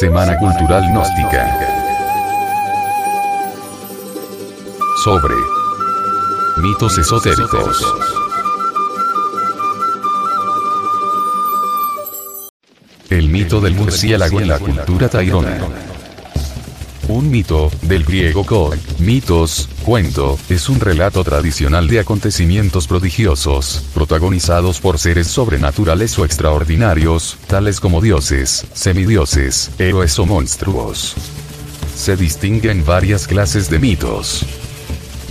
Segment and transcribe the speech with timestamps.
[0.00, 1.58] Semana Cultural Gnóstica.
[5.04, 5.34] Sobre
[6.56, 7.84] mitos esotéricos.
[13.10, 15.58] El mito del murciélago en la cultura tairona.
[17.10, 24.80] Un mito, del griego koi, mitos, cuento, es un relato tradicional de acontecimientos prodigiosos, protagonizados
[24.80, 31.16] por seres sobrenaturales o extraordinarios, tales como dioses, semidioses, héroes o monstruos.
[31.96, 34.46] Se distinguen varias clases de mitos.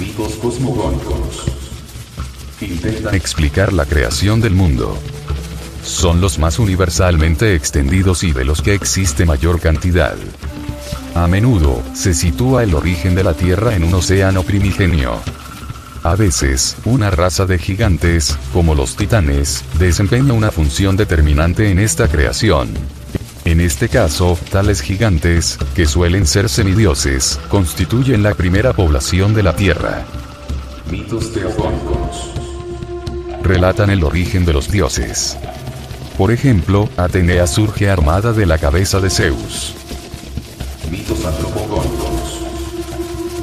[0.00, 1.44] Mitos cosmogónicos.
[2.62, 4.96] Intentan explicar la creación del mundo.
[5.84, 10.16] Son los más universalmente extendidos y de los que existe mayor cantidad.
[11.16, 15.18] A menudo, se sitúa el origen de la Tierra en un océano primigenio.
[16.02, 22.06] A veces, una raza de gigantes, como los titanes, desempeña una función determinante en esta
[22.08, 22.68] creación.
[23.46, 29.56] En este caso, tales gigantes, que suelen ser semidioses, constituyen la primera población de la
[29.56, 30.04] Tierra.
[30.90, 32.34] Mitos teofónicos.
[33.42, 35.38] Relatan el origen de los dioses.
[36.18, 39.85] Por ejemplo, Atenea surge armada de la cabeza de Zeus.
[40.90, 42.42] Mitos antropogónicos.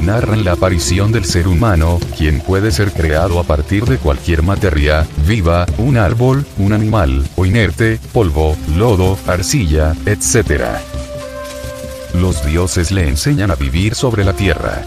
[0.00, 5.06] Narran la aparición del ser humano, quien puede ser creado a partir de cualquier materia,
[5.26, 10.64] viva, un árbol, un animal, o inerte, polvo, lodo, arcilla, etc.
[12.14, 14.82] Los dioses le enseñan a vivir sobre la tierra.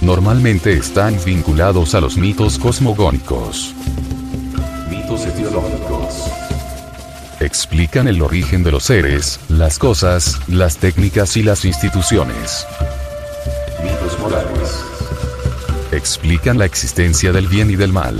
[0.00, 3.74] Normalmente están vinculados a los mitos cosmogónicos.
[7.44, 12.66] Explican el origen de los seres, las cosas, las técnicas y las instituciones.
[13.82, 14.84] Mitos morales.
[15.90, 18.14] Explican la existencia del bien y del mal.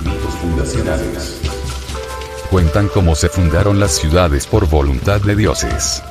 [0.00, 1.40] Mitos fundacionales.
[2.50, 6.02] Cuentan cómo se fundaron las ciudades por voluntad de dioses.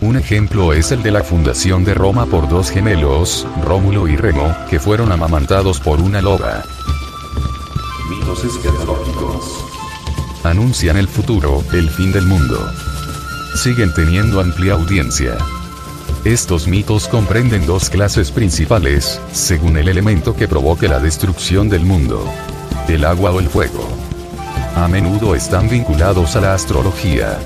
[0.00, 4.54] Un ejemplo es el de la fundación de Roma por dos gemelos, Rómulo y Remo,
[4.68, 6.64] que fueron amamantados por una loba.
[8.10, 9.71] Mitos escatológicos
[10.44, 12.58] anuncian el futuro, el fin del mundo.
[13.54, 15.36] Siguen teniendo amplia audiencia.
[16.24, 22.24] Estos mitos comprenden dos clases principales, según el elemento que provoque la destrucción del mundo.
[22.88, 23.88] El agua o el fuego.
[24.76, 27.38] A menudo están vinculados a la astrología.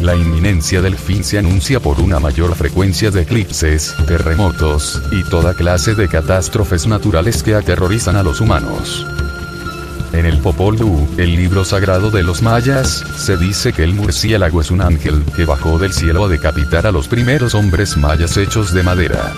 [0.00, 5.54] La inminencia del fin se anuncia por una mayor frecuencia de eclipses, terremotos, y toda
[5.54, 9.06] clase de catástrofes naturales que aterrorizan a los humanos.
[10.12, 14.60] En el Popol Vuh, el libro sagrado de los mayas, se dice que el murciélago
[14.60, 18.74] es un ángel que bajó del cielo a decapitar a los primeros hombres mayas hechos
[18.74, 19.32] de madera.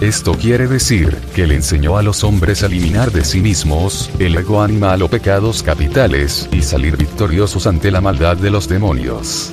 [0.00, 4.36] Esto quiere decir, que le enseñó a los hombres a eliminar de sí mismos, el
[4.36, 9.52] ego animal o pecados capitales, y salir victoriosos ante la maldad de los demonios.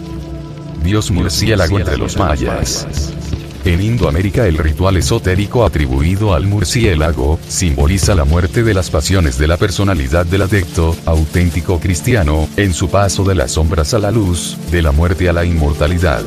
[0.83, 2.87] Dios murciélago entre los mayas.
[3.65, 9.47] En Indoamérica el ritual esotérico atribuido al murciélago, simboliza la muerte de las pasiones de
[9.47, 14.57] la personalidad del adecto, auténtico cristiano, en su paso de las sombras a la luz,
[14.71, 16.23] de la muerte a la inmortalidad.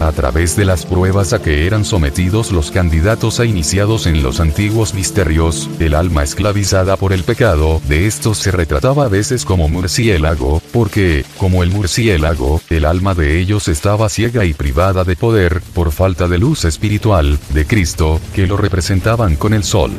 [0.00, 4.40] A través de las pruebas a que eran sometidos los candidatos a iniciados en los
[4.40, 9.68] antiguos misterios, el alma esclavizada por el pecado, de estos se retrataba a veces como
[9.68, 15.60] murciélago, porque, como el murciélago, el alma de ellos estaba ciega y privada de poder,
[15.74, 19.90] por falta de luz espiritual, de Cristo, que lo representaban con el sol.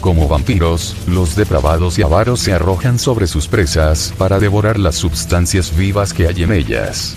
[0.00, 5.76] Como vampiros, los depravados y avaros se arrojan sobre sus presas para devorar las substancias
[5.76, 7.14] vivas que hay en ellas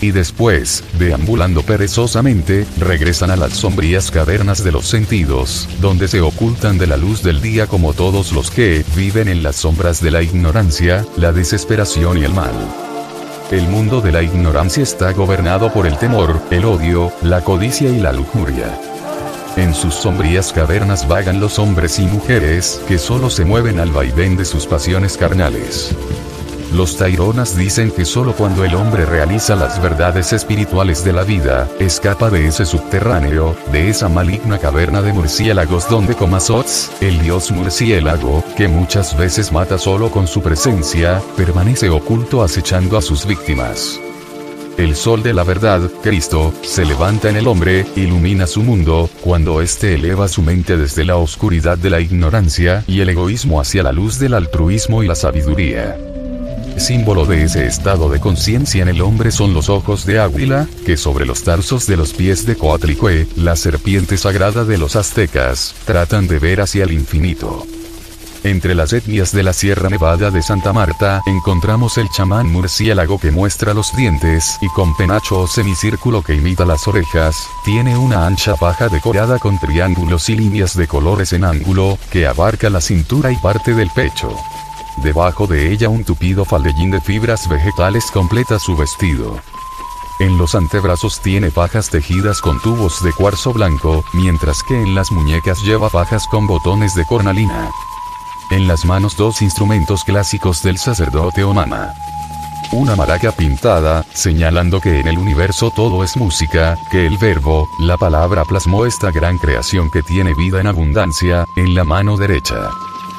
[0.00, 6.78] y después, deambulando perezosamente, regresan a las sombrías cavernas de los sentidos, donde se ocultan
[6.78, 10.22] de la luz del día como todos los que viven en las sombras de la
[10.22, 12.54] ignorancia, la desesperación y el mal.
[13.50, 17.98] El mundo de la ignorancia está gobernado por el temor, el odio, la codicia y
[17.98, 18.78] la lujuria.
[19.56, 24.36] En sus sombrías cavernas vagan los hombres y mujeres que solo se mueven al vaivén
[24.36, 25.96] de sus pasiones carnales.
[26.72, 31.68] Los Taironas dicen que solo cuando el hombre realiza las verdades espirituales de la vida,
[31.80, 38.44] escapa de ese subterráneo, de esa maligna caverna de murciélagos donde Comazots, el dios murciélago,
[38.56, 43.98] que muchas veces mata solo con su presencia, permanece oculto acechando a sus víctimas.
[44.78, 49.60] El sol de la verdad, Cristo, se levanta en el hombre, ilumina su mundo, cuando
[49.60, 53.92] éste eleva su mente desde la oscuridad de la ignorancia y el egoísmo hacia la
[53.92, 55.98] luz del altruismo y la sabiduría.
[56.80, 60.96] Símbolo de ese estado de conciencia en el hombre son los ojos de águila, que
[60.96, 66.26] sobre los tarsos de los pies de Coatlicue, la serpiente sagrada de los aztecas, tratan
[66.26, 67.66] de ver hacia el infinito.
[68.44, 73.30] Entre las etnias de la Sierra Nevada de Santa Marta, encontramos el chamán murciélago que
[73.30, 78.56] muestra los dientes y con penacho o semicírculo que imita las orejas, tiene una ancha
[78.56, 83.36] paja decorada con triángulos y líneas de colores en ángulo, que abarca la cintura y
[83.36, 84.34] parte del pecho.
[85.02, 89.40] Debajo de ella un tupido faldellín de fibras vegetales completa su vestido.
[90.18, 95.10] En los antebrazos tiene pajas tejidas con tubos de cuarzo blanco, mientras que en las
[95.10, 97.70] muñecas lleva pajas con botones de cornalina.
[98.50, 101.94] En las manos dos instrumentos clásicos del sacerdote Omama.
[102.72, 107.96] Una maraca pintada, señalando que en el universo todo es música, que el verbo, la
[107.96, 112.68] palabra plasmó esta gran creación que tiene vida en abundancia, en la mano derecha.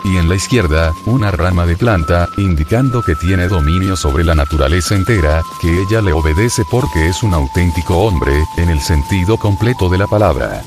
[0.04, 4.96] Y en la izquierda, una rama de planta, indicando que tiene dominio sobre la naturaleza
[4.96, 10.00] entera, que ella le obedece porque es un auténtico hombre, en el sentido completo de
[10.00, 10.64] la palabra.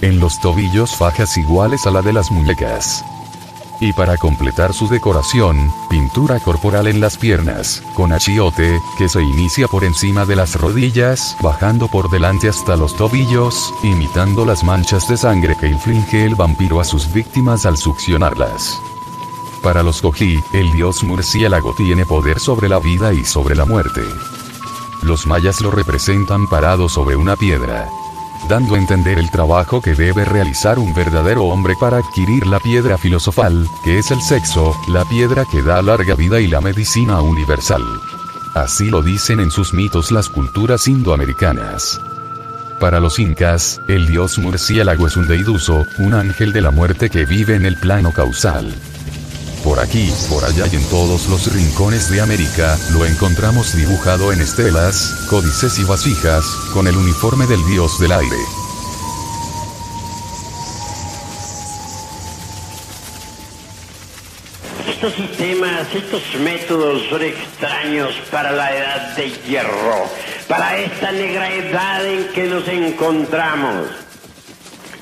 [0.00, 3.04] En los tobillos fajas iguales a la de las muñecas.
[3.82, 9.66] Y para completar su decoración, pintura corporal en las piernas, con achiote, que se inicia
[9.66, 15.16] por encima de las rodillas, bajando por delante hasta los tobillos, imitando las manchas de
[15.16, 18.80] sangre que inflige el vampiro a sus víctimas al succionarlas.
[19.64, 24.02] Para los Kogi, el dios murciélago tiene poder sobre la vida y sobre la muerte.
[25.02, 27.90] Los mayas lo representan parado sobre una piedra,
[28.48, 32.98] dando a entender el trabajo que debe realizar un verdadero hombre para adquirir la piedra
[32.98, 37.82] filosofal, que es el sexo, la piedra que da larga vida y la medicina universal.
[38.54, 42.00] Así lo dicen en sus mitos las culturas indoamericanas.
[42.78, 47.24] Para los incas, el dios murciélago es un deiduso, un ángel de la muerte que
[47.24, 48.74] vive en el plano causal.
[49.82, 55.26] Aquí, por allá y en todos los rincones de América, lo encontramos dibujado en estelas,
[55.28, 58.36] códices y vasijas, con el uniforme del dios del aire.
[64.88, 70.08] Estos sistemas, estos métodos son extraños para la edad de hierro,
[70.46, 73.88] para esta negra edad en que nos encontramos.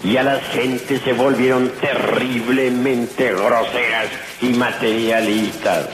[0.02, 4.08] Y a las gentes se volvieron terriblemente groseras
[4.40, 5.88] y materialistas.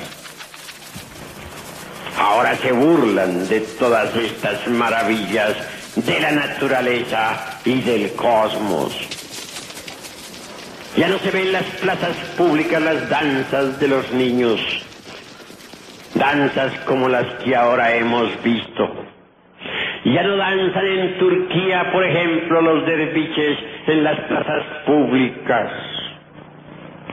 [2.19, 5.55] Ahora se burlan de todas estas maravillas
[5.97, 8.93] de la naturaleza y del cosmos.
[10.97, 14.61] Ya no se ven en las plazas públicas las danzas de los niños,
[16.15, 19.05] danzas como las que ahora hemos visto.
[20.05, 25.71] Ya no danzan en Turquía, por ejemplo, los derviches en las plazas públicas.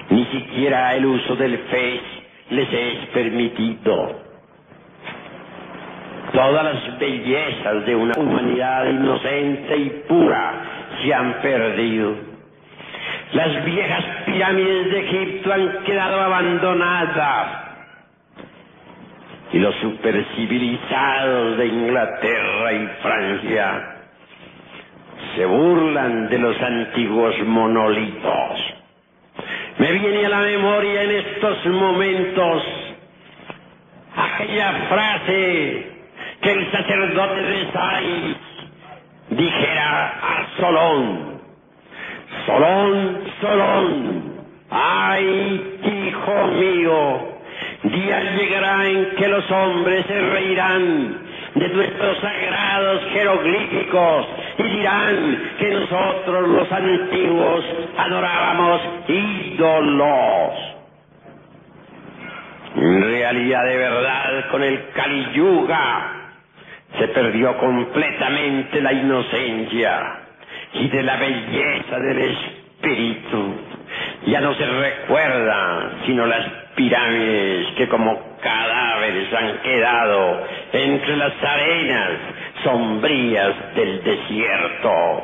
[0.09, 2.01] Ni siquiera el uso del Face
[2.49, 4.21] les es permitido.
[6.33, 10.53] Todas las bellezas de una humanidad inocente y pura
[11.01, 12.15] se han perdido.
[13.33, 17.63] Las viejas pirámides de Egipto han quedado abandonadas.
[19.51, 23.92] Y los supercivilizados de Inglaterra y Francia
[25.35, 28.59] se burlan de los antiguos monolitos.
[29.77, 32.63] Me viene a la memoria en estos momentos
[34.15, 35.87] aquella frase
[36.41, 38.37] que el sacerdote de Sais
[39.29, 41.41] dijera a Solón.
[42.45, 44.33] Solón, Solón,
[44.69, 47.19] ay, hijo mío,
[47.83, 51.21] día llegará en que los hombres se reirán
[51.55, 54.27] de nuestros sagrados jeroglíficos
[54.57, 57.65] y dirán que nosotros los antiguos
[57.97, 60.53] adorábamos ídolos.
[62.75, 66.23] En realidad de verdad con el Kali Yuga
[66.97, 70.19] se perdió completamente la inocencia
[70.73, 73.55] y de la belleza del espíritu.
[74.25, 82.11] Ya no se recuerda sino las pirámides que como cadáveres han quedado entre las arenas
[82.63, 85.23] sombrías del desierto.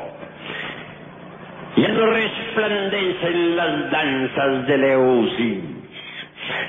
[1.77, 5.63] Ya no resplandecen las danzas de Leusis,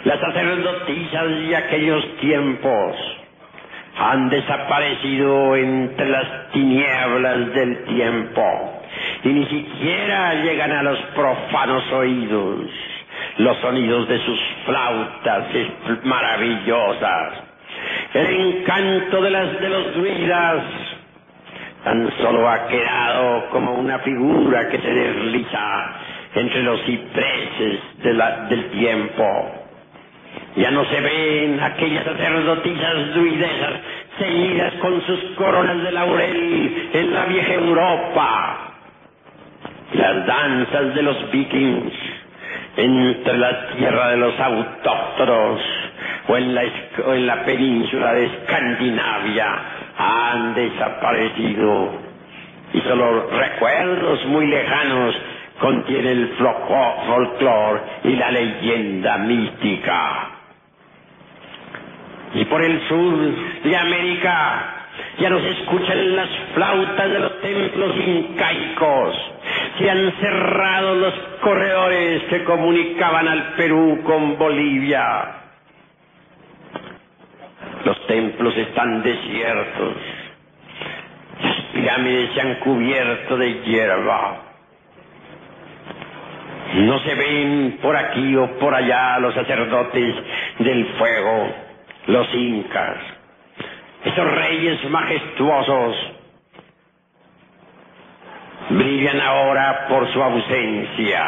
[0.04, 2.96] las sacerdotisas de aquellos tiempos
[3.98, 8.80] han desaparecido entre las tinieblas del tiempo
[9.24, 12.70] y ni siquiera llegan a los profanos oídos
[13.38, 15.44] los sonidos de sus flautas
[16.04, 17.49] maravillosas,
[18.14, 20.62] el encanto de las de los druidas
[21.84, 25.94] tan solo ha quedado como una figura que se desliza
[26.34, 29.52] entre los cipreses del tiempo.
[30.56, 33.72] Ya no se ven aquellas sacerdotisas druidesas
[34.18, 38.58] ceñidas con sus coronas de laurel en la vieja Europa.
[39.94, 41.92] Las danzas de los vikings
[42.76, 45.60] entre la tierra de los autóctonos
[46.30, 49.48] o en la, en la península de Escandinavia
[49.98, 51.90] han desaparecido
[52.72, 55.16] y solo recuerdos muy lejanos
[55.60, 60.28] contiene el folclore y la leyenda mística.
[62.34, 63.18] Y por el sur
[63.64, 64.76] de América
[65.18, 69.16] ya no se escuchan las flautas de los templos incaicos,
[69.78, 75.39] se han cerrado los corredores que comunicaban al Perú con Bolivia.
[77.84, 79.94] Los templos están desiertos,
[81.42, 84.42] las pirámides se han cubierto de hierba.
[86.74, 90.14] No se ven por aquí o por allá los sacerdotes
[90.58, 91.54] del fuego,
[92.06, 92.98] los incas,
[94.04, 95.96] esos reyes majestuosos
[98.70, 101.24] brillan ahora por su ausencia.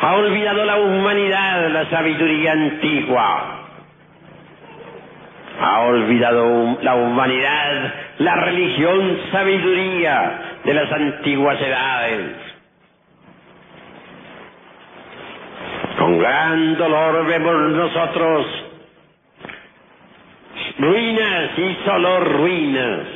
[0.00, 3.65] Ha olvidado la humanidad la sabiduría antigua.
[5.60, 12.36] Ha olvidado la humanidad la religión sabiduría de las antiguas edades.
[15.98, 18.46] Con gran dolor vemos nosotros
[20.78, 23.15] ruinas y solo ruinas.